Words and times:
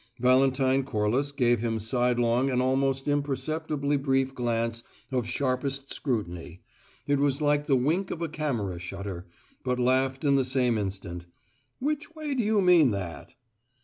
Valentine 0.19 0.83
Corliss 0.83 1.31
gave 1.31 1.61
him 1.61 1.77
sidelong 1.79 2.49
an 2.49 2.59
almost 2.59 3.07
imperceptibly 3.07 3.97
brief 3.97 4.33
glance 4.33 4.81
of 5.11 5.27
sharpest 5.27 5.93
scrutiny 5.93 6.59
it 7.05 7.19
was 7.19 7.39
like 7.39 7.67
the 7.67 7.75
wink 7.75 8.09
of 8.09 8.19
a 8.19 8.27
camera 8.27 8.79
shutter 8.79 9.27
but 9.63 9.77
laughed 9.77 10.23
in 10.23 10.33
the 10.33 10.43
same 10.43 10.75
instant. 10.75 11.25
"Which 11.77 12.15
way 12.15 12.33
do 12.33 12.41
you 12.41 12.61
mean 12.61 12.89
that?" 12.89 13.35